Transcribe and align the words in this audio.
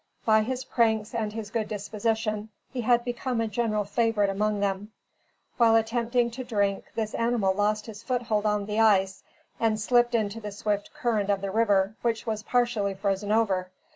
By 0.25 0.41
his 0.41 0.63
pranks 0.63 1.13
and 1.13 1.31
his 1.31 1.51
good 1.51 1.67
disposition 1.67 2.49
he 2.71 2.81
had 2.81 3.05
become 3.05 3.39
a 3.39 3.47
general 3.47 3.83
favorite 3.85 4.31
among 4.31 4.59
them. 4.59 4.91
While 5.57 5.75
attempting 5.75 6.31
to 6.31 6.43
drink, 6.43 6.85
this 6.95 7.13
animal 7.13 7.53
lost 7.53 7.85
his 7.85 8.01
foot 8.01 8.23
hold 8.23 8.47
on 8.47 8.65
the 8.65 8.79
ice 8.79 9.21
and 9.59 9.79
slipped 9.79 10.15
into 10.15 10.41
the 10.41 10.51
swift 10.51 10.91
current 10.91 11.29
of 11.29 11.41
the 11.41 11.51
river, 11.51 11.93
which 12.01 12.25
was 12.25 12.41
partially 12.41 12.95
frozen 12.95 13.31
over. 13.31 13.69